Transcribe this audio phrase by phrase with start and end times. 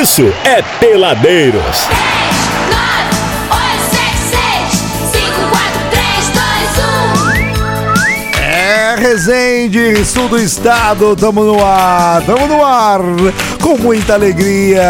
[0.00, 1.88] isso é Peladeiros.
[8.38, 13.00] É Resende, sul do estado, tamo no ar, tamo no ar,
[13.62, 14.82] com muita alegria,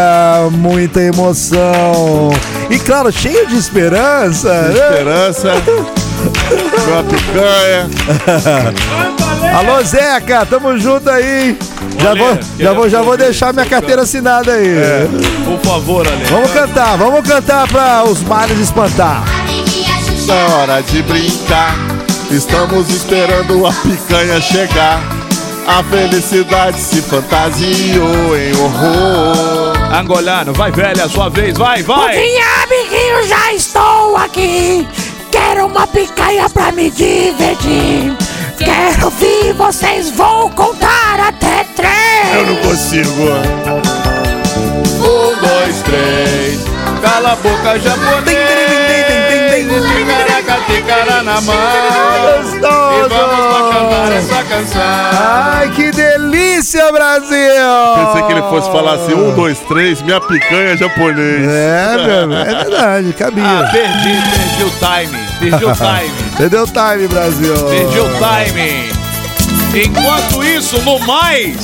[0.51, 2.31] muita emoção
[2.69, 4.49] e claro, cheio de esperança.
[4.63, 4.73] né?
[4.73, 5.53] Esperança.
[6.87, 7.89] Uma picanha.
[9.55, 11.57] Alô Zeca, tamo junto aí.
[11.99, 14.67] Já Olê, vou, já vou, já vou deixar minha carteira assinada aí.
[15.45, 16.23] Por favor, Ale.
[16.25, 19.23] Vamos cantar, vamos cantar pra os males espantar.
[20.27, 21.75] Na hora de brincar,
[22.29, 25.01] estamos esperando a picanha chegar.
[25.65, 29.93] A felicidade se fantasiou em horror.
[29.93, 32.15] Angolano, vai velho, é a sua vez, vai, vai.
[32.15, 34.87] Minha amiguinho, já estou aqui.
[35.31, 38.15] Quero uma picanha pra me divertir.
[38.57, 42.33] Quero ver vocês vão contar até três.
[42.33, 43.23] Eu não consigo.
[44.99, 46.59] Um, dois, três.
[47.01, 48.66] Cala a boca, japonês.
[50.87, 51.55] Ticaracatica na mão.
[52.95, 54.81] E vamos pra cantar essa canção.
[54.81, 57.37] Ai, que delícia, Brasil!
[58.05, 61.47] Pensei que ele fosse falar assim: um, dois, três, minha picanha é japonês.
[61.47, 63.43] É, meu, é verdade, cabia.
[63.43, 65.27] Ah, perdi, perdi o time.
[65.39, 66.11] Perdi o time.
[66.33, 67.53] Entendeu o time, Brasil?
[67.65, 68.91] Perdi o time.
[69.75, 71.57] Enquanto isso, no mais,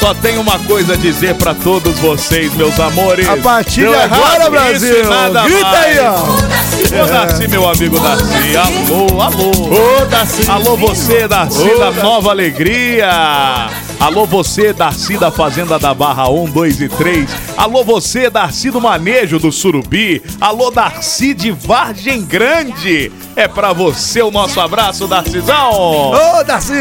[0.00, 3.28] só tenho uma coisa a dizer pra todos vocês, meus amores.
[3.28, 5.10] A partir de agora, isso Brasil!
[5.10, 5.84] nada Grita mais.
[5.84, 7.02] aí, ó!
[7.02, 8.56] Ô, Darcy, meu amigo Darcy.
[8.56, 10.00] Alô, alô.
[10.00, 10.50] Ô, Darcy.
[10.50, 11.90] Alô, você, Darcy da.
[12.02, 13.68] Nova Alegria.
[14.00, 17.30] Alô, você, Darcy da Fazenda da Barra 1, 2 e 3.
[17.54, 20.22] Alô, você, Darcy do Manejo do Surubi.
[20.40, 23.12] Alô, Darcy de Vargem Grande.
[23.36, 26.12] É pra você o nosso abraço, Darcyzão.
[26.12, 26.72] Ô, Darcy!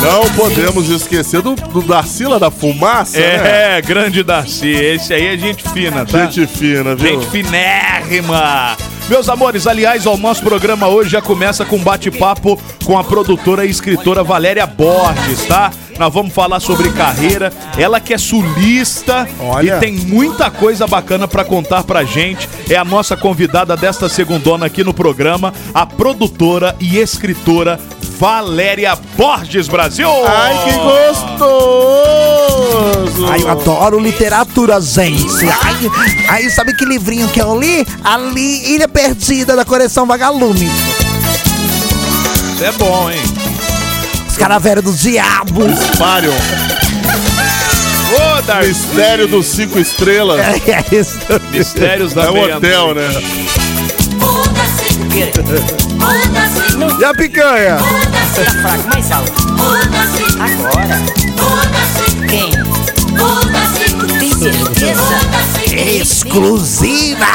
[0.00, 3.78] Não podemos esquecer do, do Darcy lá da fumaça, né?
[3.78, 4.70] É, grande Darcy.
[4.70, 6.26] Esse aí é gente fina, tá?
[6.26, 7.20] Gente fina, viu?
[7.20, 8.76] Gente finérrima.
[9.08, 13.02] Meus amores, aliás, ó, o nosso programa hoje já começa com um bate-papo com a
[13.02, 15.72] produtora e escritora Valéria Borges, tá?
[16.00, 17.52] Nós vamos falar sobre carreira.
[17.76, 19.76] Ela que é sulista Olha.
[19.76, 22.48] e tem muita coisa bacana pra contar pra gente.
[22.70, 27.78] É a nossa convidada desta segundona aqui no programa, a produtora e escritora
[28.18, 30.08] Valéria Borges Brasil.
[30.26, 30.72] Ai, que
[31.18, 32.06] gostoso!
[33.30, 35.26] Ai, eu adoro literatura, gente.
[35.62, 35.74] Ai,
[36.30, 37.86] ai, sabe que livrinho que eu li?
[38.02, 40.70] Ali, Ilha Perdida, da coleção Vagalume.
[42.62, 43.49] É bom, hein?
[44.40, 45.78] Os caravelhos dos diabos.
[45.98, 48.68] Parion, Ô, Darcy.
[48.70, 50.40] mistério dos cinco estrelas.
[50.66, 51.18] É isso.
[51.52, 52.56] Mistérios da É um meia-noite.
[52.66, 53.06] hotel, né?
[56.98, 57.76] E a picanha?
[58.62, 59.30] fraco, mais alto.
[60.40, 60.98] Agora.
[62.26, 62.50] Quem?
[64.18, 65.20] Tem certeza?
[66.00, 67.26] Exclusiva.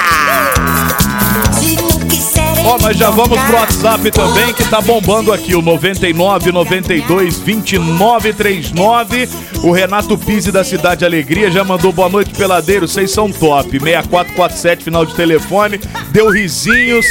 [2.66, 8.34] Ó, mas já vamos pro WhatsApp também, que tá bombando aqui, o 99 92 29
[8.34, 9.30] 39.
[9.62, 13.70] O Renato Pise da Cidade Alegria já mandou boa noite, peladeiro, vocês são top.
[13.70, 17.06] 6447, final de telefone, deu risinhos.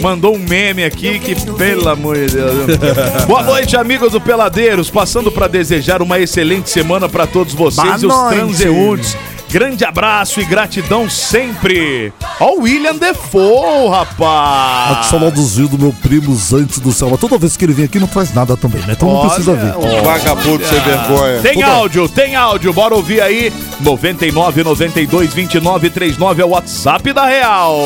[0.00, 2.78] Mandou um meme aqui que, pelo amor de Deus.
[3.26, 4.90] Boa noite, amigos do Peladeiros.
[4.90, 9.16] Passando pra desejar uma excelente semana pra todos vocês e os transeuntes.
[9.54, 12.12] Grande abraço e gratidão sempre.
[12.40, 15.06] Ó, o William Defoe, rapaz.
[15.06, 17.08] saudoszinho do meu primo Zantes do céu.
[17.08, 18.94] Mas toda vez que ele vem aqui não traz nada também, né?
[18.96, 19.72] Então não Olha, precisa vir.
[19.76, 20.02] ó.
[20.02, 21.40] Vagabundo sem vergonha.
[21.40, 23.52] Tem áudio, tem áudio, bora ouvir aí.
[23.78, 27.76] 99 92 29 39 é o WhatsApp da Real.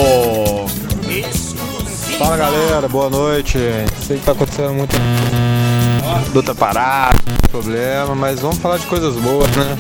[2.19, 3.59] Fala galera, boa noite.
[4.07, 4.97] Sei que tá acontecendo muito
[6.33, 7.19] luta parada,
[7.51, 9.77] problema, mas vamos falar de coisas boas, né?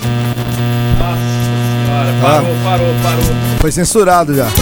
[2.21, 3.25] Parou, parou, parou.
[3.60, 4.47] Foi censurado já.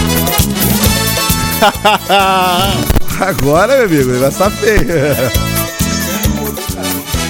[3.20, 4.86] Agora, meu amigo, o negócio tá feio.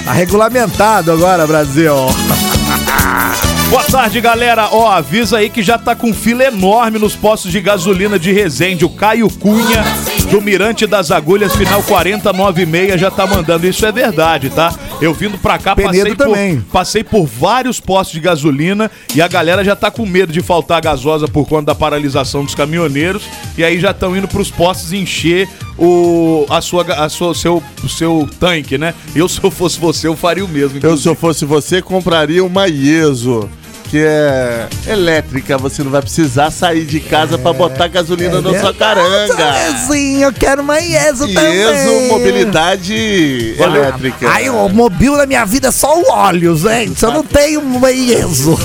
[0.03, 1.93] Tá regulamentado agora, Brasil.
[3.69, 4.69] Boa tarde, galera.
[4.71, 8.85] Ó, avisa aí que já tá com fila enorme nos postos de gasolina de Resende.
[8.85, 9.83] O Caio Cunha,
[10.29, 13.65] do Mirante das Agulhas, final 4096, já tá mandando.
[13.65, 14.73] Isso é verdade, tá?
[15.01, 19.27] Eu vindo pra cá, Penedo passei por, passei por vários postos de gasolina e a
[19.27, 23.23] galera já tá com medo de faltar gasosa por conta da paralisação dos caminhoneiros.
[23.57, 25.47] E aí já estão indo pros postos encher
[25.77, 28.93] o, a sua, a sua, seu, seu tanque, né?
[29.15, 30.79] Eu, se eu fosse você, eu faria o mesmo.
[30.81, 33.49] Eu, se eu fosse você, compraria uma Ieso.
[33.89, 38.73] Que é elétrica, você não vai precisar sair de casa pra botar gasolina na sua
[38.73, 39.53] caranga.
[39.89, 41.53] Sim, eu quero uma IESO também.
[41.53, 44.29] Ieso, mobilidade elétrica.
[44.29, 47.01] Aí o mobil da minha vida é só o óleo, gente.
[47.01, 48.59] Eu não tenho uma IESO.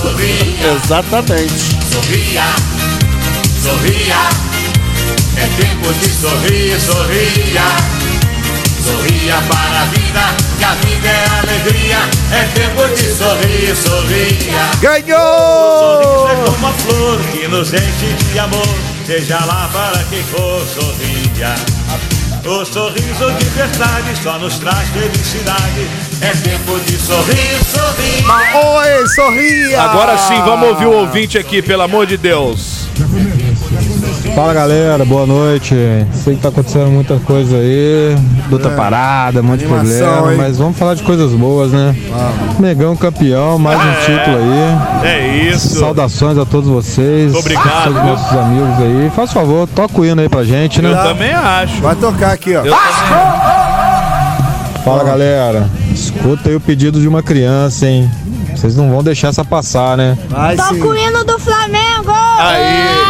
[0.75, 1.53] Exatamente.
[1.89, 2.43] sorria,
[3.61, 4.53] sorria.
[5.37, 8.12] É tempo de sorrir, sorria.
[8.83, 10.21] Sorria para a vida,
[10.57, 11.97] que a vida é alegria.
[12.31, 14.69] É tempo de sorrir, sorria.
[14.81, 16.27] Ganhou!
[16.29, 18.75] É como a flor que nos enche de amor,
[19.05, 21.55] seja lá para quem for, sorria.
[22.45, 25.87] O sorriso de verdade só nos traz felicidade.
[26.19, 28.25] É tempo de sorrir, sorrir.
[28.53, 29.81] Oi, sorria!
[29.81, 32.89] Agora sim, vamos ouvir o ouvinte aqui, pelo amor de Deus.
[34.35, 35.75] Fala galera, boa noite.
[36.11, 38.15] Sei que tá acontecendo muita coisa aí,
[38.49, 39.67] luta parada, um monte de É.
[39.67, 40.37] Problema, hein?
[40.37, 41.95] mas vamos falar de coisas boas, né?
[42.59, 45.07] Megão campeão, mais um título aí.
[45.07, 45.79] É isso.
[45.79, 47.31] Saudações a todos vocês.
[47.31, 49.11] Muito obrigado, Todos nossos amigos aí.
[49.15, 50.91] Faz favor, toca o hino aí pra gente, né?
[50.91, 51.79] Eu também acho.
[51.81, 52.65] Vai tocar aqui, ó.
[52.65, 52.75] Eu.
[54.83, 58.09] Fala galera, escuta aí o pedido de uma criança, hein?
[58.55, 60.17] Vocês não vão deixar essa passar, né?
[60.29, 60.55] Vai.
[60.55, 62.11] Toca o hino do Flamengo!
[62.39, 63.02] Aí.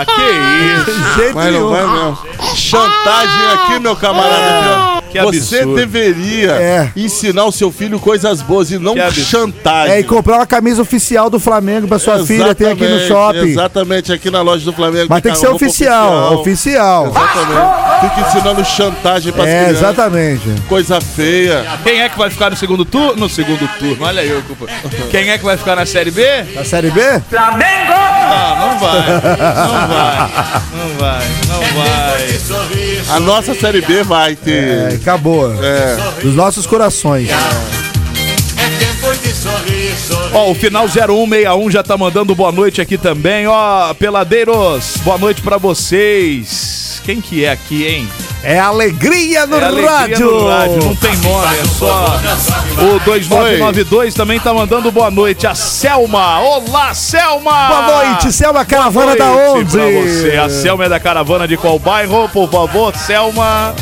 [0.00, 1.14] Ah, que isso.
[1.16, 2.18] Jeito Mas não vai mesmo.
[2.54, 4.98] Chantagem aqui, meu camarada.
[5.10, 5.74] Que Você absurdo.
[5.76, 6.92] deveria É.
[6.94, 9.26] ensinar o seu filho coisas boas e não Que absurdo.
[9.26, 9.94] chantagem.
[9.94, 13.08] É, e comprar uma camisa oficial do Flamengo pra sua filha, tem aqui no Exatamente,
[13.08, 13.48] shopping.
[13.52, 15.06] Exatamente, aqui na loja do Flamengo.
[15.08, 17.06] Mas tem que ser roupa oficial, oficial.
[17.06, 17.88] Exatamente.
[18.00, 19.78] Fica ensinando chantagem pras É, crianças.
[19.78, 20.42] exatamente.
[20.68, 21.64] Coisa feia.
[21.82, 23.16] Quem é que vai ficar no segundo turno?
[23.16, 24.66] No segundo turno, olha aí, culpa.
[25.10, 26.22] Quem é que vai ficar na Série B?
[26.54, 27.00] A Série B?
[27.34, 27.56] Ah,
[28.28, 29.00] não vai.
[29.08, 30.30] Não vai.
[30.74, 31.26] Não vai.
[31.48, 32.28] Não vai.
[32.38, 34.92] Sorrir, A nossa Série B vai ter.
[34.92, 35.52] É, acabou.
[35.62, 35.96] É.
[36.22, 37.28] Dos nossos corações.
[37.30, 37.34] é.
[40.32, 43.46] Ó, o final 0161 já tá mandando boa noite aqui também.
[43.46, 47.00] Ó, peladeiros, boa noite pra vocês.
[47.04, 48.08] Quem que é aqui, hein?
[48.42, 50.30] É alegria no É alegria rádio.
[50.30, 52.20] no rádio, não tem nome, é só.
[52.94, 55.46] O 2992 também tá mandando boa noite.
[55.46, 56.40] A Selma.
[56.40, 57.66] Olá, Selma!
[57.68, 59.70] Boa noite, Selma Caravana da noite onde?
[59.76, 60.36] pra você.
[60.36, 62.28] A Selma é da caravana de qual bairro?
[62.28, 63.74] Por favor, Selma.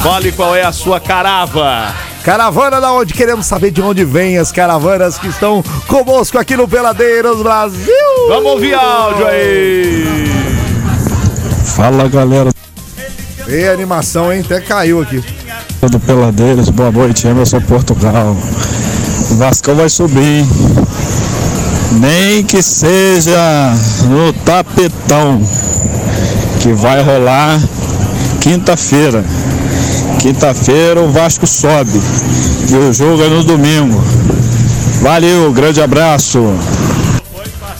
[0.00, 1.92] Fale qual é a sua carava.
[2.22, 3.12] Caravana da onde?
[3.14, 7.92] Queremos saber de onde vêm as caravanas que estão conosco aqui no Peladeiros Brasil.
[8.28, 10.28] Vamos ouvir áudio aí.
[11.74, 12.50] Fala galera
[13.48, 14.42] E animação, hein?
[14.44, 15.24] Até caiu aqui.
[15.80, 18.36] do Peladeiros, boa noite, Emerson Portugal.
[19.30, 20.44] O Vascão vai subir?
[21.92, 23.72] Nem que seja
[24.06, 25.40] no tapetão
[26.60, 27.58] que vai rolar
[28.42, 29.24] quinta-feira.
[30.20, 32.02] Quinta-feira o Vasco sobe
[32.68, 33.98] e o jogo é no domingo.
[35.00, 36.38] Valeu, grande abraço.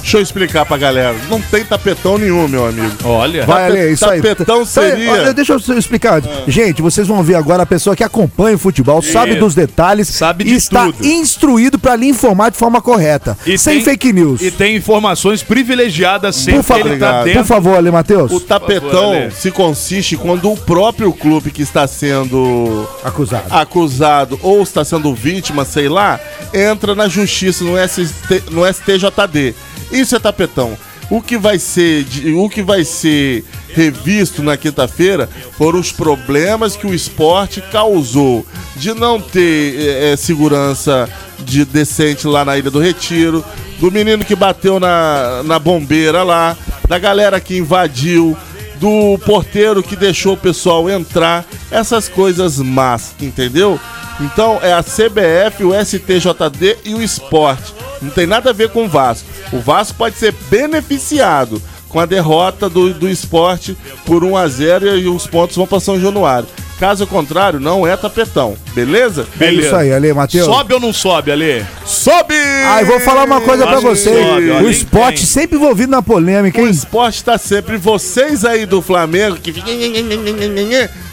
[0.09, 1.15] Deixa eu explicar pra galera.
[1.29, 2.95] Não tem tapetão nenhum, meu amigo.
[3.05, 3.45] Olha.
[3.45, 4.23] Vai, Tape- Ale, isso aí.
[4.23, 6.15] tapetão seria- olha, Deixa eu explicar.
[6.15, 6.31] antes.
[6.47, 9.41] Gente, vocês vão ver agora a pessoa que acompanha o futebol, sabe Isso.
[9.41, 11.05] dos detalhes Sabe e de está tudo.
[11.07, 13.37] instruído pra lhe informar de forma correta.
[13.47, 14.41] E sem tem- fake news.
[14.41, 17.25] E tem informações privilegiadas sempre Por ele tá.
[17.31, 18.33] Por favor, Ale Matheus.
[18.33, 23.45] O tapetão favor, se consiste quando o próprio clube que está sendo Acusado.
[23.51, 26.19] acusado ou está sendo vítima, sei lá,
[26.55, 29.55] entra na justiça no, ST, no STJD.
[29.90, 30.76] Isso é tapetão.
[31.11, 32.06] O que vai ser,
[32.37, 33.43] o que vai ser
[33.73, 38.44] revisto na quinta-feira foram os problemas que o esporte causou
[38.76, 41.08] de não ter eh, segurança
[41.38, 43.43] de decente lá na Ilha do Retiro,
[43.79, 46.54] do menino que bateu na, na bombeira lá,
[46.87, 48.37] da galera que invadiu,
[48.78, 53.80] do porteiro que deixou o pessoal entrar, essas coisas más, entendeu?
[54.21, 57.77] Então é a CBF, o STJD e o esporte.
[58.00, 59.28] Não tem nada a ver com o Vasco.
[59.52, 64.99] O Vasco pode ser beneficiado com a derrota do, do esporte por 1 a 0
[64.99, 66.49] e os pontos vão para São Januário.
[66.78, 69.26] Caso contrário, não é tapetão, beleza?
[69.40, 70.47] É isso aí, Ale Matheus.
[70.47, 71.67] Sobe ou não sobe, Ale?
[71.85, 72.35] Sobe!
[72.37, 74.25] Ah, eu vou falar uma coisa que vocês.
[74.25, 75.26] sobe, o esporte tem.
[75.26, 76.71] sempre envolvido na polêmica, O hein?
[76.71, 77.78] esporte tá sempre.
[77.78, 79.73] Vocês aí do Flamengo que ficam.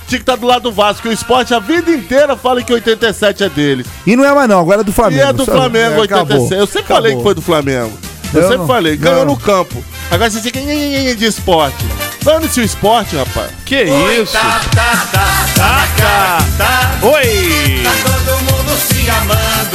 [0.08, 1.08] Tinha que estar do lado do Vasco.
[1.08, 3.88] O esporte a vida inteira fala que 87 é deles.
[4.06, 5.22] E não é mais não, agora é do E Flamengo.
[5.30, 5.46] é do?
[5.46, 6.12] Flamengo É, 86.
[6.46, 6.60] acabou.
[6.60, 7.92] Eu sempre falei que foi do Flamengo.
[8.34, 8.98] Eu, Eu sempre não- falei.
[8.98, 9.34] Ganhou não.
[9.34, 9.84] no campo.
[10.12, 11.84] Agora você fica de esporte.
[12.24, 13.50] Dane-se o esporte, rapaz.
[13.66, 14.34] Que isso?
[14.34, 17.08] Tá, tá, tá, tá, tá, tá.
[17.08, 17.82] Oi!
[17.84, 19.75] Tá todo mundo se amando,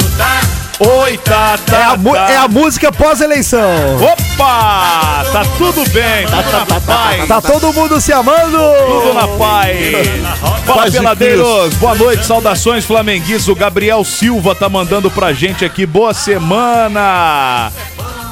[0.83, 2.31] Oi, tá, tá, É a, tá.
[2.31, 3.69] é a música pós-eleição.
[3.97, 5.23] Opa!
[5.31, 7.27] Tá tudo bem, tá tudo na paz.
[7.27, 8.57] Tá todo mundo se amando.
[8.87, 9.77] Tudo na paz.
[10.65, 11.75] Fala, peladeiros.
[11.75, 13.47] Boa noite, saudações flamenguistas.
[13.47, 15.85] O Gabriel Silva tá mandando pra gente aqui.
[15.85, 17.71] Boa semana.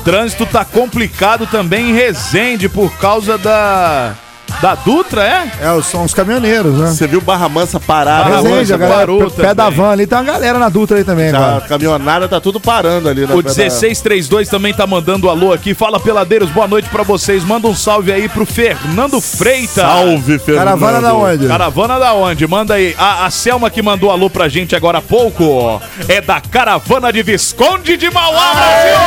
[0.03, 4.15] Trânsito tá complicado também em Resende por causa da
[4.61, 5.49] Da Dutra, é?
[5.61, 6.87] É, são os caminhoneiros, né?
[6.89, 8.25] Você viu Barra Mansa parar?
[8.25, 11.05] Barra Mansa a galera, parou pé da van ali, tem uma galera na Dutra aí
[11.05, 11.61] também, A agora.
[11.61, 13.25] caminhonada tá tudo parando ali.
[13.25, 15.73] na O pé da- 1632 também tá mandando alô aqui.
[15.73, 17.41] Fala, peladeiros, boa noite pra vocês.
[17.45, 19.75] Manda um salve aí pro Fernando Freitas.
[19.75, 20.65] Salve, Fernando.
[20.65, 21.47] Caravana da onde?
[21.47, 22.45] Caravana da onde?
[22.45, 22.93] Manda aí.
[22.97, 27.23] A, a Selma que mandou alô pra gente agora há pouco é da Caravana de
[27.23, 28.99] Visconde de Mauá, Brasil!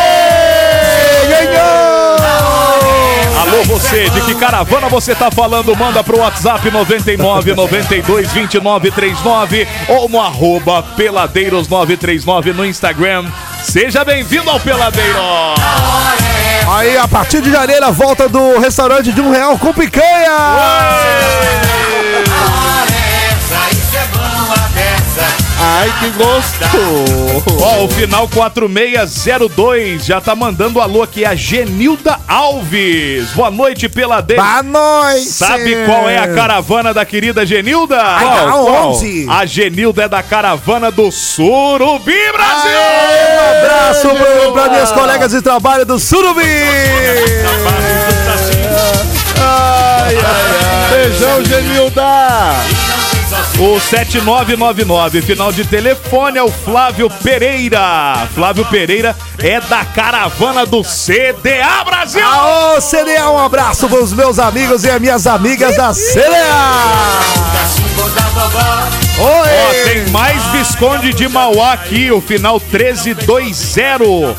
[3.43, 5.75] Alô, você, de que caravana você tá falando?
[5.77, 13.25] Manda pro WhatsApp 99 92 29 39 ou no arroba peladeiros 939 no Instagram.
[13.65, 15.19] Seja bem-vindo ao Peladeiro!
[16.73, 20.39] Aí, a partir de janeiro, a volta do restaurante de um real com picanha!
[22.87, 22.92] Isso
[25.65, 26.65] Ai, que gosto.
[27.61, 33.29] Ó, o final 4602 já tá mandando alô aqui, a Genilda Alves.
[33.31, 34.45] Boa noite, Peladeiros.
[34.45, 35.27] Boa noite!
[35.29, 37.97] Sabe qual é a caravana da querida Genilda?
[38.03, 39.27] Ai, aonde?
[39.31, 42.81] A Genilda é da caravana do Surubi Brasil!
[43.33, 46.43] Um abraço pro, pra minhas colegas de trabalho do Surubi!
[50.91, 53.02] Beijão, Genilda.
[53.63, 58.27] O 7999, final de telefone é o Flávio Pereira.
[58.35, 62.27] Flávio Pereira é da caravana do CDA Brasil!
[62.27, 66.33] Aô, CDA, um abraço pros meus amigos e as minhas amigas da CDA!
[69.19, 69.45] Ó,
[69.85, 74.35] tem mais Visconde de Mauá aqui, o final 1320.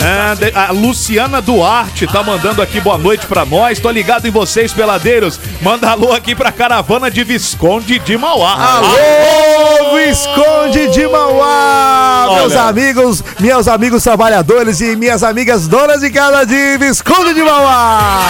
[0.00, 3.78] Ah, a Luciana Duarte tá mandando aqui boa noite pra nós.
[3.78, 5.38] Tô ligado em vocês, peladeiros.
[5.60, 8.78] Manda alô aqui pra caravana de Visconde de Mauá.
[8.78, 12.26] Alô, Visconde de Mauá!
[12.28, 12.40] Olha.
[12.40, 18.20] Meus amigos, meus amigos trabalhadores e minhas amigas donas de casa de Visconde de Mauá!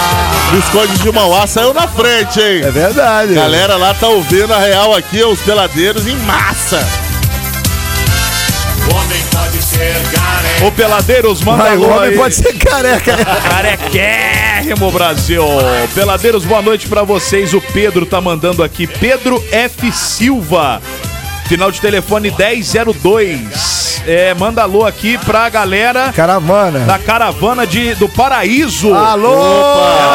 [0.53, 2.63] Visconde de Mauá saiu na frente, hein?
[2.65, 3.35] É verdade.
[3.35, 6.83] Galera lá tá ouvindo a real aqui, os peladeiros em massa.
[8.91, 10.67] O homem pode ser garé.
[10.67, 12.17] Ô, peladeiros, manda Vai, o homem aí.
[12.17, 13.15] pode ser careca.
[13.51, 15.45] Carequérrimo, Brasil.
[15.95, 17.53] Peladeiros, boa noite pra vocês.
[17.53, 18.87] O Pedro tá mandando aqui.
[18.87, 19.93] Pedro F.
[19.93, 20.81] Silva.
[21.49, 23.74] Final de telefone 1002.
[24.07, 26.81] É, manda alô aqui pra galera Caravana.
[26.81, 28.93] da caravana de, do Paraíso.
[28.93, 29.35] Alô,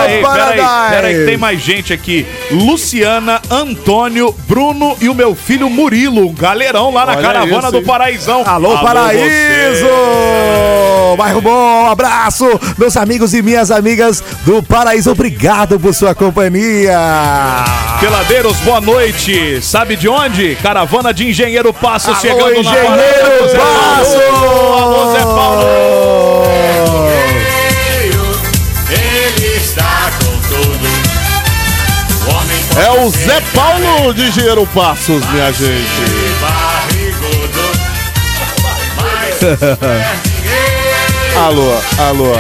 [0.02, 0.90] Peraí, peraí, Paradise.
[0.96, 2.26] peraí, que tem mais gente aqui.
[2.52, 6.30] Luciana, Antônio, Bruno e o meu filho Murilo.
[6.34, 7.82] Galerão lá na Olha caravana isso, do?
[7.82, 8.44] Paraísão.
[8.46, 9.86] Alô, Paraíso!
[9.86, 11.18] você.
[11.18, 12.46] Bairro bom, um abraço,
[12.78, 15.12] meus amigos e minhas amigas do Paraíso.
[15.12, 16.96] Obrigado por sua companhia.
[18.00, 19.60] Peladeiros, boa noite.
[19.62, 20.56] Sabe de onde?
[20.62, 23.48] Caravana de Engenheiro Passo Alô, chegando na Engenheiro parada.
[23.50, 24.18] Zé Passo!
[24.18, 25.64] Alô, Zé Paulo.
[28.90, 30.90] Ele está com tudo.
[32.82, 36.30] É o Zé Paulo de Engenheiro Passos, minha gente.
[41.38, 42.34] Alô, alô,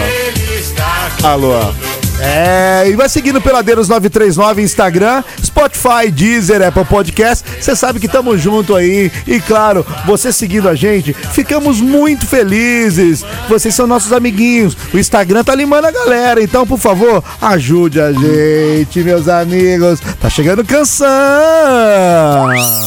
[1.24, 1.88] alô.
[2.22, 7.46] É, e vai seguindo Peladeiros 939 Instagram, Spotify, Deezer, Apple Podcast.
[7.60, 9.12] Você sabe que estamos junto aí.
[9.26, 13.24] E claro, você seguindo a gente, ficamos muito felizes.
[13.48, 14.76] Vocês são nossos amiguinhos.
[14.94, 16.42] O Instagram tá limando a galera.
[16.42, 20.00] Então, por favor, ajude a gente, meus amigos.
[20.20, 21.08] Tá chegando canção.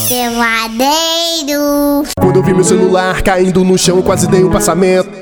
[0.08, 2.02] Peladeiro.
[2.20, 5.21] Quando eu vi meu celular caindo no chão, quase dei um passamento.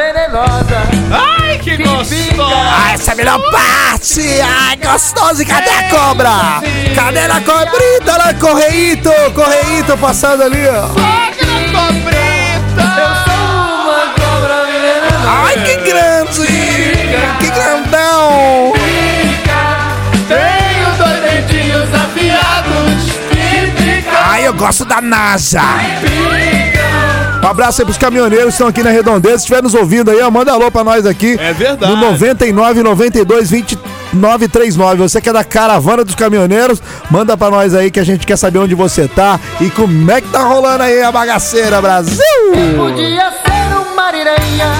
[0.00, 0.82] Venenosa.
[1.12, 2.42] Ai, que gostoso.
[2.42, 4.40] Ah, essa é a melhor parte!
[4.40, 5.42] Ai, gostoso!
[5.42, 6.30] E cadê a cobra?
[6.94, 8.12] Cadê a cobrita?
[8.14, 9.10] Olha, correito!
[9.34, 10.88] Correito passando ali, ó.
[12.96, 13.34] Eu sou
[13.84, 15.28] uma cobra venenosa.
[15.28, 16.46] Ai, que grande!
[17.38, 18.72] Que grandão!
[20.28, 23.20] Tenho dois dentinhos afiados.
[24.22, 25.60] Ai, eu gosto da NASA!
[27.42, 29.38] Um abraço aí pros caminhoneiros que estão aqui na Redondeza.
[29.38, 31.36] Se estiver nos ouvindo aí, ó, manda alô pra nós aqui.
[31.40, 31.92] É verdade.
[31.92, 33.78] No 99 92 20
[34.12, 34.96] 939.
[34.96, 38.36] Você que é da caravana dos caminhoneiros, manda pra nós aí que a gente quer
[38.36, 42.22] saber onde você tá e como é que tá rolando aí a bagaceira, Brasil!
[42.76, 44.72] Podia ser uma ariranha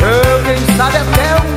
[0.00, 1.53] Ou quem sabe até um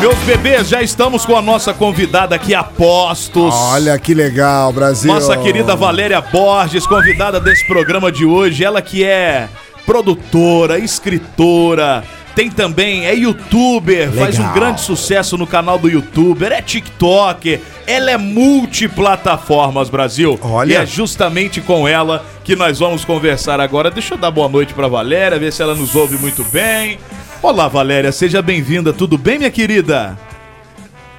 [0.00, 3.52] Meus bebês, já estamos com a nossa convidada aqui, Apostos.
[3.52, 5.12] Olha que legal, Brasil.
[5.12, 8.64] Nossa querida Valéria Borges, convidada desse programa de hoje.
[8.64, 9.48] Ela que é
[9.84, 14.54] produtora, escritora, tem também, é youtuber, faz um Legal.
[14.54, 20.38] grande sucesso no canal do youtuber, é tiktoker, ela é multiplataformas, Brasil.
[20.40, 20.72] Olha.
[20.72, 23.90] E é justamente com ela que nós vamos conversar agora.
[23.90, 27.00] Deixa eu dar boa noite pra Valéria, ver se ela nos ouve muito bem.
[27.42, 28.92] Olá, Valéria, seja bem-vinda.
[28.92, 30.18] Tudo bem, minha querida?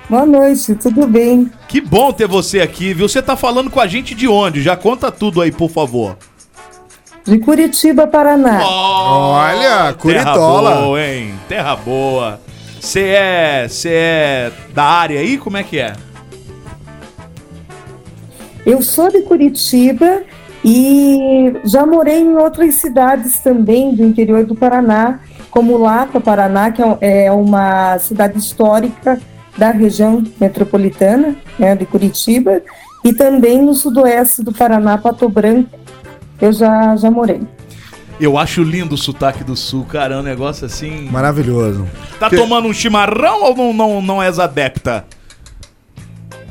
[0.09, 1.49] Boa noite, tudo bem?
[1.67, 3.07] Que bom ter você aqui, viu?
[3.07, 4.61] Você tá falando com a gente de onde?
[4.61, 6.17] Já conta tudo aí, por favor.
[7.23, 8.59] De Curitiba, Paraná.
[8.65, 10.75] Olha, Terra Curitola.
[10.81, 11.33] boa, hein?
[11.47, 12.41] Terra boa.
[12.79, 15.38] Você é, você é da área aí?
[15.38, 15.93] Como é que é?
[18.65, 20.23] Eu sou de Curitiba
[20.65, 26.81] e já morei em outras cidades também do interior do Paraná, como Lapa, Paraná, que
[27.01, 29.19] é é uma cidade histórica
[29.57, 32.61] da região metropolitana né, de Curitiba,
[33.03, 35.69] e também no sudoeste do Paraná, Pato Branco,
[36.41, 37.41] eu já, já morei.
[38.19, 40.15] Eu acho lindo o sotaque do sul, cara.
[40.15, 41.09] É um negócio assim.
[41.09, 41.87] Maravilhoso.
[42.19, 45.05] Tá tomando um chimarrão ou não, não, não és adepta?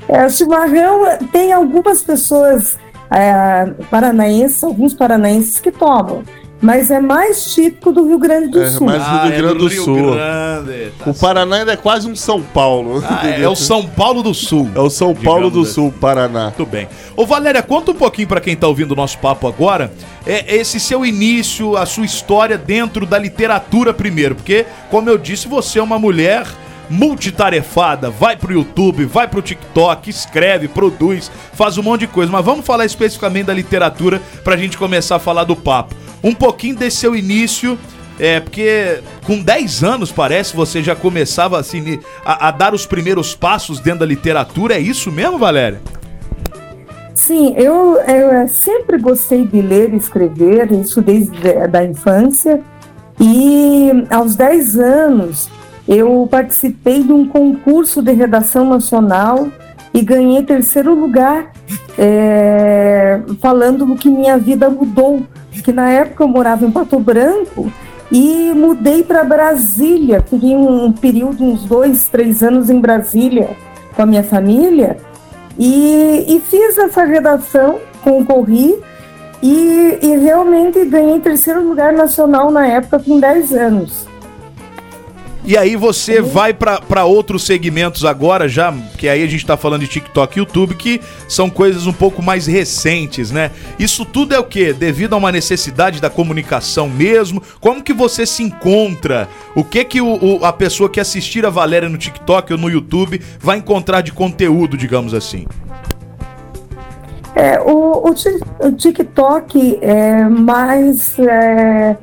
[0.08, 2.78] É, o chimarrão tem algumas pessoas
[3.10, 6.22] é, paranaenses, alguns paranaenses que tomam,
[6.60, 8.86] mas é mais típico do Rio Grande do É, Sul.
[8.86, 10.12] mais do Rio Grande do Rio Sul.
[10.12, 13.02] Grande, tá O Paraná ainda é quase um São Paulo.
[13.08, 14.68] Ah, é, é o São Paulo do Sul.
[14.74, 16.44] É o São Paulo do digamos Sul, Paraná.
[16.46, 16.88] Muito bem.
[17.16, 19.92] Ô Valéria, conta um pouquinho pra quem tá ouvindo o nosso papo agora,
[20.26, 25.46] é esse seu início, a sua história dentro da literatura primeiro, porque como eu disse,
[25.48, 26.44] você é uma mulher
[26.90, 32.44] multitarefada, vai pro YouTube, vai pro TikTok, escreve, produz, faz um monte de coisa, mas
[32.44, 35.94] vamos falar especificamente da literatura pra gente começar a falar do papo.
[36.22, 37.78] Um pouquinho desse seu início,
[38.18, 43.34] é, porque com 10 anos, parece, você já começava assim, a, a dar os primeiros
[43.34, 45.80] passos dentro da literatura, é isso mesmo, Valéria?
[47.14, 52.61] Sim, eu, eu eh, sempre gostei de ler e escrever, isso desde a da infância.
[53.20, 55.50] E aos 10 anos
[55.87, 59.48] eu participei de um concurso de redação nacional
[59.92, 61.52] e ganhei terceiro lugar,
[61.98, 65.22] eh, falando do que minha vida mudou.
[65.64, 67.70] Que na época eu morava em Pato Branco
[68.12, 70.22] e mudei para Brasília.
[70.22, 73.50] Fiquei um período, uns dois, três anos em Brasília
[73.98, 74.96] com a minha família.
[75.58, 78.78] E, e fiz essa redação, concorri
[79.42, 84.08] e, e realmente ganhei terceiro lugar nacional na época com 10 anos.
[85.48, 89.56] E aí você vai pra pra outros segmentos agora, já que aí a gente tá
[89.56, 93.50] falando de TikTok e YouTube, que são coisas um pouco mais recentes, né?
[93.78, 94.74] Isso tudo é o quê?
[94.74, 97.42] Devido a uma necessidade da comunicação mesmo?
[97.61, 99.26] Como que você se encontra?
[99.54, 102.68] O que que o, o- a pessoa que assistir a Valéria no TikTok ou no
[102.68, 105.46] YouTube vai encontrar de conteúdo, digamos assim?
[107.34, 108.14] É, o, o
[108.66, 111.96] o TikTok é mais é,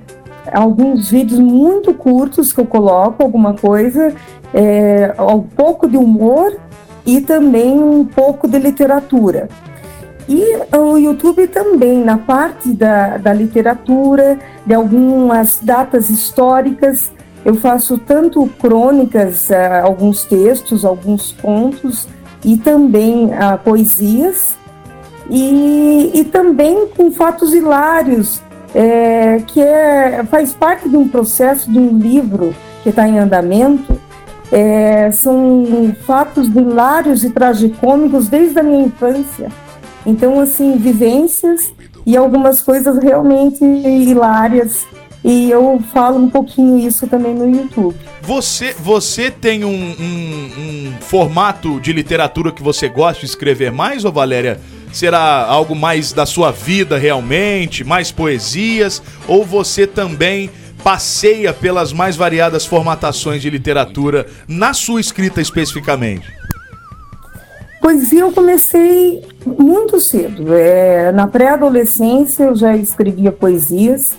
[0.52, 4.14] alguns vídeos muito curtos que eu coloco, alguma coisa,
[4.54, 6.58] é, um pouco de humor
[7.06, 9.50] e também um pouco de literatura.
[10.28, 10.44] E
[10.76, 17.12] o YouTube também, na parte da, da literatura, de algumas datas históricas,
[17.44, 22.08] eu faço tanto crônicas, ah, alguns textos, alguns contos
[22.44, 24.56] e também ah, poesias
[25.30, 28.42] e, e também com fatos hilários,
[28.74, 34.00] é, que é, faz parte de um processo de um livro que está em andamento.
[34.52, 39.50] É, são fatos hilários e tragicômicos desde a minha infância.
[40.06, 41.74] Então, assim, vivências
[42.06, 44.86] e algumas coisas realmente hilárias.
[45.24, 47.96] E eu falo um pouquinho isso também no YouTube.
[48.22, 54.06] Você, você tem um, um- um formato de literatura que você gosta de escrever mais,
[54.06, 54.60] ou Valéria?
[54.96, 59.04] Será algo mais da sua vida realmente, mais poesias?
[59.28, 60.50] Ou você também
[60.82, 66.32] passeia pelas mais variadas formatações de literatura na sua escrita especificamente?
[67.82, 70.56] Poesia eu comecei muito cedo.
[70.56, 74.14] É, na pré-adolescência eu já escrevia poesias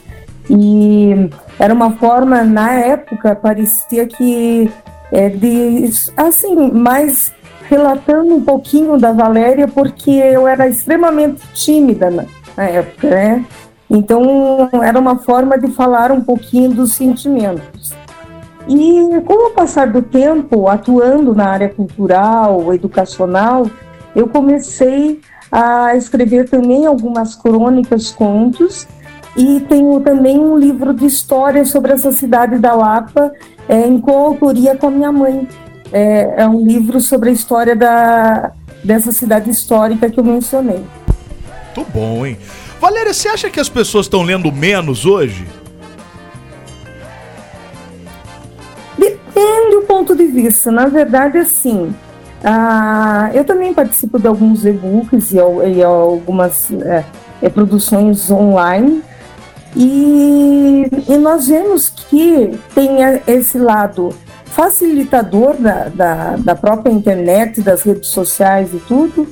[0.50, 4.70] e era uma forma, na época, parecia que
[5.10, 7.32] é, de assim, mais
[7.68, 12.24] relatando um pouquinho da Valéria, porque eu era extremamente tímida na,
[12.56, 13.44] na época, né?
[13.88, 17.94] Então era uma forma de falar um pouquinho dos sentimentos.
[18.68, 23.70] E com o passar do tempo, atuando na área cultural, educacional,
[24.14, 25.20] eu comecei
[25.52, 28.88] a escrever também algumas crônicas, contos,
[29.36, 33.32] e tenho também um livro de história sobre essa cidade da Lapa,
[33.68, 35.46] é, em coautoria com a minha mãe.
[35.92, 40.84] É, é um livro sobre a história da, dessa cidade histórica que eu mencionei.
[41.76, 42.38] Muito bom, hein?
[42.80, 45.46] Valéria, você acha que as pessoas estão lendo menos hoje?
[48.98, 50.70] Depende do ponto de vista.
[50.70, 51.94] Na verdade, assim,
[52.44, 57.04] ah, eu também participo de alguns e-books e, e algumas é,
[57.42, 59.02] é, produções online.
[59.74, 64.10] E, e, nós vemos que tem esse lado
[64.56, 69.28] facilitador da, da, da própria internet, das redes sociais e tudo,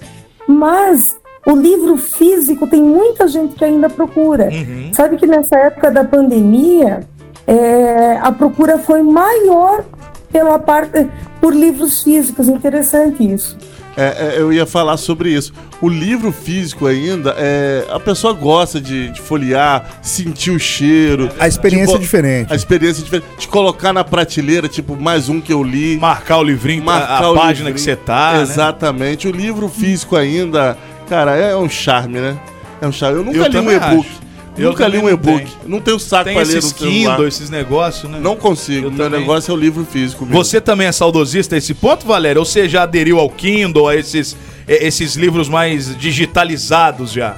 [0.46, 4.50] mas o livro físico tem muita gente que ainda procura.
[4.50, 4.90] Uhum.
[4.92, 7.00] Sabe que nessa época da pandemia,
[7.46, 9.82] é, a procura foi maior
[10.30, 11.08] pela parte
[11.40, 12.46] por livros físicos.
[12.46, 13.56] Interessante isso.
[13.96, 15.52] É, é, eu ia falar sobre isso.
[15.80, 21.30] O livro físico ainda, é, a pessoa gosta de, de folhear, sentir o cheiro.
[21.38, 22.52] A experiência é diferente.
[22.52, 23.26] A experiência é diferente.
[23.38, 25.96] De colocar na prateleira, tipo, mais um que eu li.
[25.98, 27.74] Marcar o livrinho, marcar a, a página livrinho.
[27.74, 28.34] que você tá.
[28.34, 28.42] Né?
[28.42, 29.26] Exatamente.
[29.26, 29.32] Né?
[29.32, 30.76] O livro físico ainda,
[31.08, 32.36] cara, é um charme, né?
[32.80, 33.18] É um charme.
[33.18, 34.23] Eu nunca eu li um e-book.
[34.56, 35.46] Eu nunca li um e-book.
[35.66, 38.20] Não tenho saco tem pra ler esses no Kindle, esses negócios, né?
[38.20, 38.90] Não consigo.
[38.90, 40.42] Meu negócio é o livro físico mesmo.
[40.42, 42.38] Você também é saudosista a esse ponto, Valéria?
[42.38, 44.36] Ou você já aderiu ao Kindle, a esses,
[44.68, 47.36] esses livros mais digitalizados já?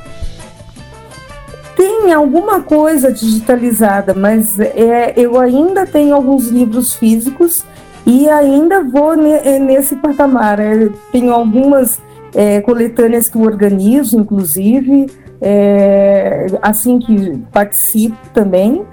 [1.75, 7.65] Tem alguma coisa digitalizada, mas é, eu ainda tenho alguns livros físicos
[8.05, 10.61] e ainda vou ne, nesse patamar.
[10.61, 11.99] Eu tenho algumas
[12.35, 15.07] é, coletâneas que eu organizo, inclusive
[15.41, 18.85] é, assim que participo também.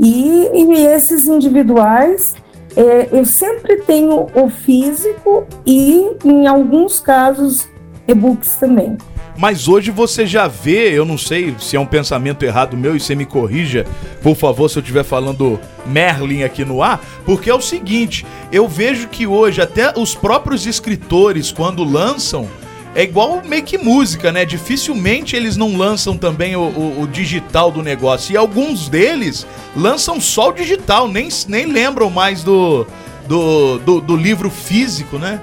[0.00, 2.34] E, e esses individuais,
[2.76, 7.68] é, eu sempre tenho o físico e, em alguns casos,
[8.06, 8.96] e-books também.
[9.36, 13.00] Mas hoje você já vê, eu não sei se é um pensamento errado meu e
[13.00, 13.86] você me corrija,
[14.22, 18.68] por favor, se eu estiver falando Merlin aqui no ar, porque é o seguinte, eu
[18.68, 22.46] vejo que hoje até os próprios escritores, quando lançam,
[22.94, 24.44] é igual meio que música, né?
[24.44, 28.32] Dificilmente eles não lançam também o, o, o, digital do negócio.
[28.32, 32.86] E alguns deles lançam só o digital, nem, nem lembram mais do,
[33.26, 35.40] do, do, do livro físico, né?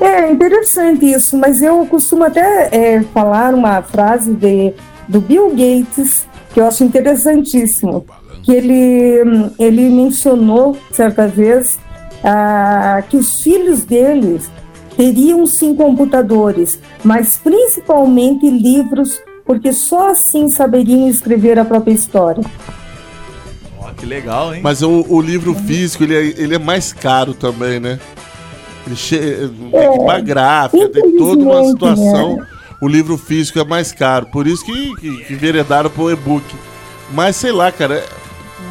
[0.00, 4.72] É interessante isso, mas eu costumo até é, falar uma frase de,
[5.08, 8.06] do Bill Gates que eu acho interessantíssimo.
[8.42, 11.78] Que ele, ele mencionou certa vez
[12.24, 14.48] ah, que os filhos deles
[14.98, 22.42] teriam sim computadores, mas principalmente livros, porque só assim saberiam escrever a própria história.
[23.80, 24.60] Oh, que legal, hein?
[24.60, 28.00] Mas o, o livro físico, ele é, ele é mais caro também, né?
[28.84, 29.16] Ele che...
[29.16, 32.36] tem que pagar gráfica, tem toda uma situação.
[32.36, 32.46] Né?
[32.82, 36.44] O livro físico é mais caro, por isso que, que, que veredaram pro e-book.
[37.12, 38.04] Mas sei lá, cara,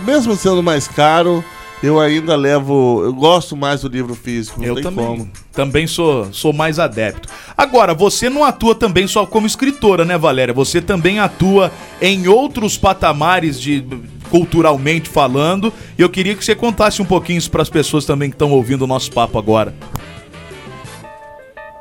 [0.05, 1.41] mesmo sendo mais caro,
[1.81, 3.03] eu ainda levo.
[3.03, 4.63] Eu gosto mais do livro físico.
[4.63, 5.05] eu também.
[5.05, 5.29] Como.
[5.51, 7.27] Também sou, sou mais adepto.
[7.57, 10.53] Agora, você não atua também só como escritora, né, Valéria?
[10.53, 13.83] Você também atua em outros patamares de
[14.29, 15.73] culturalmente falando.
[15.97, 18.51] E eu queria que você contasse um pouquinho isso para as pessoas também que estão
[18.51, 19.73] ouvindo o nosso papo agora.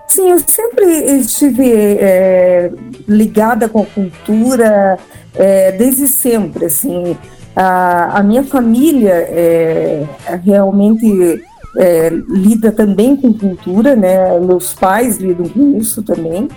[0.09, 0.87] Sim, eu sempre
[1.19, 2.71] estive é,
[3.07, 4.99] ligada com a cultura
[5.35, 7.17] é, desde sempre, assim.
[7.57, 10.07] A, a minha família é,
[10.45, 11.43] realmente
[11.79, 14.39] é, lida também com cultura, né?
[14.39, 16.49] Meus pais lidam com isso também.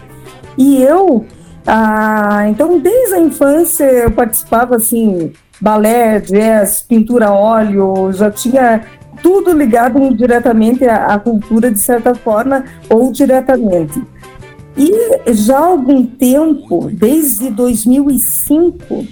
[0.58, 1.26] E eu,
[1.66, 5.32] ah, então, desde a infância eu participava assim,
[5.62, 8.84] balé, jazz, pintura a óleo, já tinha
[9.22, 14.02] tudo ligado diretamente à, à cultura de certa forma ou diretamente.
[14.78, 19.06] E já há algum tempo, desde 2005,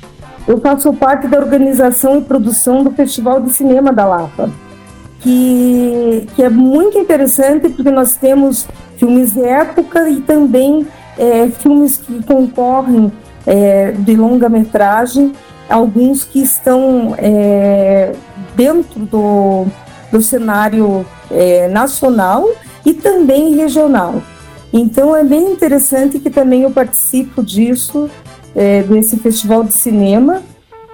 [0.48, 4.50] eu faço parte da organização e produção do Festival de Cinema da Lapa,
[5.20, 11.98] que, que é muito interessante porque nós temos filmes de época e também é, filmes
[11.98, 13.12] que concorrem
[13.46, 15.34] é, de longa-metragem,
[15.70, 18.14] alguns que estão é,
[18.56, 19.66] dentro do,
[20.12, 22.48] do cenário é, nacional
[22.86, 24.22] e também regional.
[24.72, 28.10] Então é bem interessante que também eu participo disso
[28.58, 30.42] é, desse festival de cinema.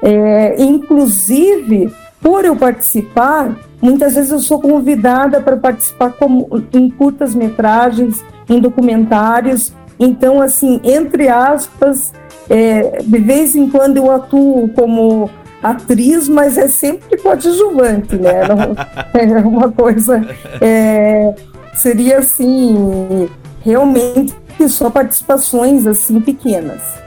[0.03, 1.89] É, inclusive,
[2.21, 8.59] por eu participar, muitas vezes eu sou convidada para participar como, em curtas metragens, em
[8.59, 9.73] documentários.
[9.97, 12.11] Então, assim, entre aspas,
[12.49, 15.29] é, de vez em quando eu atuo como
[15.61, 18.41] atriz, mas é sempre coadjuvante, né?
[18.45, 18.75] Não,
[19.17, 20.21] é uma coisa.
[20.59, 21.33] é,
[21.73, 23.29] seria assim,
[23.61, 24.35] realmente
[24.67, 27.02] só participações assim pequenas.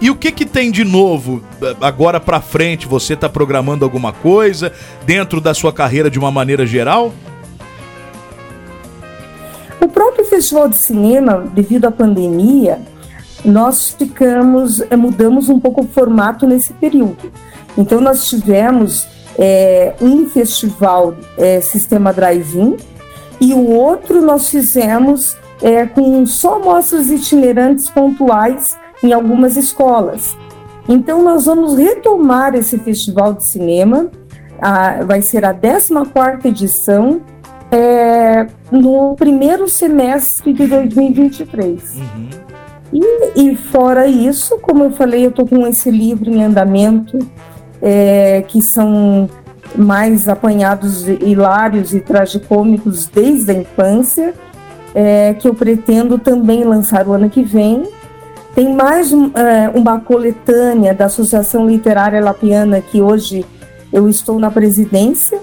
[0.00, 2.86] E o que que tem de novo eh, agora pra frente?
[2.86, 4.72] Você tá programando alguma coisa
[5.06, 7.12] dentro da sua carreira de uma maneira geral?
[9.80, 12.80] O próprio Festival de Cinema, devido à pandemia,
[13.44, 17.32] nós ficamos, eh, mudamos um pouco o formato nesse período.
[17.76, 19.06] Então nós tivemos
[19.38, 22.76] é, um festival é, Sistema Drive-In
[23.40, 30.36] e o outro nós fizemos é, com só mostras itinerantes pontuais em algumas escolas.
[30.88, 34.10] Então nós vamos retomar esse festival de cinema,
[34.60, 37.20] a, vai ser a 14ª edição,
[37.70, 41.96] é, no primeiro semestre de 2023.
[41.96, 42.28] Uhum.
[42.92, 47.18] E, e, fora isso, como eu falei, eu estou com esse livro em andamento,
[47.82, 49.28] é, que são
[49.74, 54.32] mais apanhados hilários e tragicômicos desde a infância,
[54.94, 57.82] é, que eu pretendo também lançar o ano que vem.
[58.54, 63.44] Tem mais um, é, uma coletânea da Associação Literária Lapiana, que hoje
[63.92, 65.40] eu estou na presidência,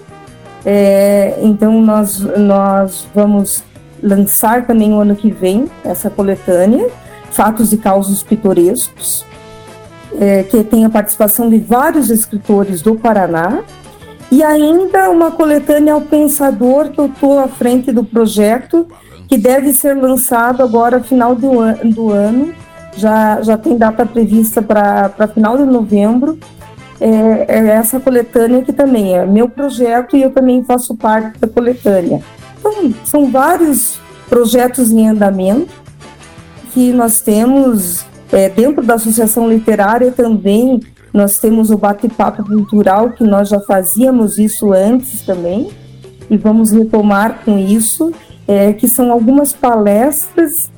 [0.65, 3.65] é, então nós, nós vamos
[4.01, 6.89] lançar também o ano que vem essa coletânea,
[7.31, 9.25] Fatos e Causos Pitorescos,
[10.17, 13.61] é, que tem a participação de vários escritores do Paraná,
[14.31, 18.87] e ainda uma coletânea ao Pensador, que eu estou à frente do projeto,
[19.27, 22.53] que deve ser lançado agora final do, an do ano,
[22.95, 26.37] já, já tem data prevista para final de novembro,
[26.99, 31.47] é, é, essa coletânea que também é meu projeto e eu também faço parte da
[31.47, 32.21] coletânea.
[32.59, 33.99] Então, são vários
[34.29, 35.73] projetos em andamento
[36.71, 40.79] que nós temos é, dentro da Associação Literária também.
[41.11, 45.69] Nós temos o bate-papo cultural, que nós já fazíamos isso antes também,
[46.29, 48.13] e vamos retomar com isso,
[48.47, 50.71] é, que são algumas palestras,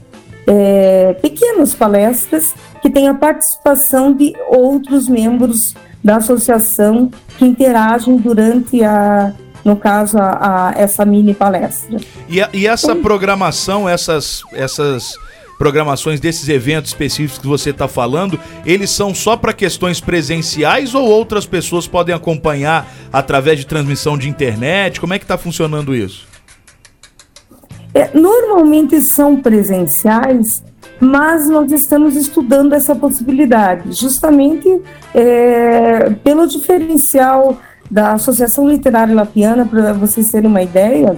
[0.47, 8.83] é, pequenas palestras, que têm a participação de outros membros da associação que interagem durante
[8.83, 11.97] a, no caso, a, a essa mini palestra.
[12.27, 15.17] E, a, e essa programação, essas, essas
[15.57, 21.07] programações desses eventos específicos que você está falando, eles são só para questões presenciais ou
[21.07, 24.99] outras pessoas podem acompanhar através de transmissão de internet?
[24.99, 26.32] Como é que está funcionando isso?
[27.93, 30.63] É, normalmente são presenciais,
[30.99, 34.81] mas nós estamos estudando essa possibilidade, justamente
[35.13, 37.57] é, pelo diferencial
[37.89, 41.17] da Associação Literária Lapiana, para vocês terem uma ideia,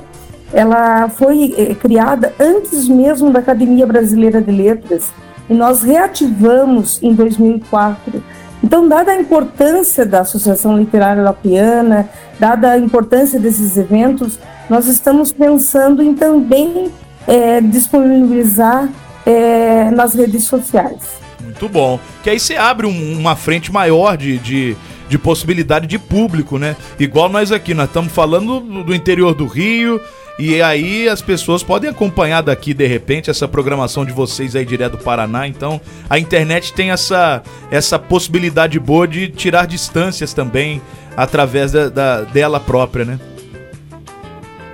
[0.51, 5.13] ela foi é, criada antes mesmo da Academia Brasileira de Letras
[5.49, 8.23] e nós reativamos em 2004.
[8.65, 15.32] Então, dada a importância da Associação Literária Lapiana, dada a importância desses eventos, nós estamos
[15.32, 16.91] pensando em também
[17.28, 18.89] é, disponibilizar
[19.23, 20.97] é, nas redes sociais.
[21.43, 21.99] Muito bom.
[22.23, 24.75] Que aí você abre um, uma frente maior de, de,
[25.08, 26.75] de, possibilidade de público, né?
[26.99, 30.01] Igual nós aqui, nós estamos falando do interior do Rio.
[30.38, 34.98] E aí as pessoas podem acompanhar daqui de repente essa programação de vocês aí direto
[34.98, 35.48] do Paraná.
[35.48, 40.82] Então a internet tem essa, essa possibilidade boa de tirar distâncias também
[41.15, 43.19] através da, da dela própria, né?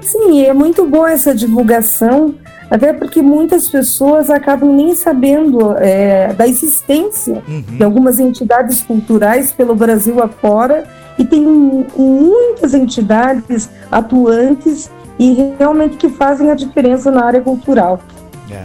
[0.02, 2.34] Sim, é muito boa essa divulgação
[2.72, 7.62] até porque muitas pessoas acabam nem sabendo é, da existência uhum.
[7.78, 10.86] de algumas entidades culturais pelo Brasil afora
[11.20, 14.90] e tem muitas entidades atuantes
[15.22, 18.02] e realmente que fazem a diferença na área cultural.
[18.50, 18.64] É.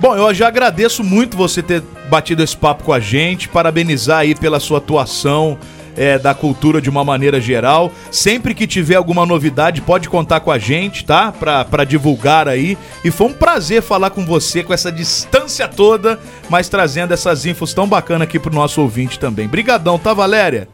[0.00, 4.34] Bom, eu já agradeço muito você ter batido esse papo com a gente, parabenizar aí
[4.34, 5.56] pela sua atuação
[5.96, 7.92] é, da cultura de uma maneira geral.
[8.10, 11.30] Sempre que tiver alguma novidade, pode contar com a gente, tá?
[11.30, 12.76] Pra, pra divulgar aí.
[13.04, 16.18] E foi um prazer falar com você com essa distância toda,
[16.50, 19.46] mas trazendo essas infos tão bacanas aqui pro nosso ouvinte também.
[19.46, 20.66] Brigadão, tá, Valéria?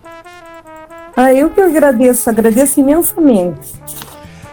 [1.15, 3.75] Ah, eu que agradeço, agradeço imensamente.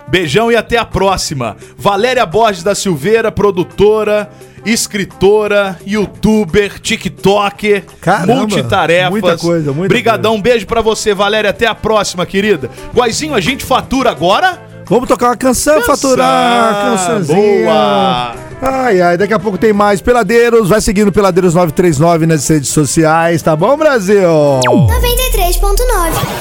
[0.07, 1.57] Beijão e até a próxima.
[1.77, 4.29] Valéria Borges da Silveira, produtora,
[4.65, 9.11] escritora, youtuber, tiktoker, Caramba, multitarefas.
[9.11, 10.39] Muita coisa, muita Brigadão, coisa.
[10.39, 11.49] um beijo para você, Valéria.
[11.49, 12.69] Até a próxima, querida.
[12.93, 14.61] Guaizinho, a gente fatura agora?
[14.87, 15.95] Vamos tocar uma canção, canção.
[15.95, 17.65] faturar, cançãozinha.
[17.65, 18.35] Boa!
[18.61, 20.69] Ai, ai, daqui a pouco tem mais Peladeiros.
[20.69, 24.21] Vai seguindo Peladeiros 939 nas redes sociais, tá bom, Brasil?
[24.67, 25.61] 93.9,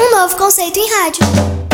[0.00, 1.73] um novo conceito em rádio.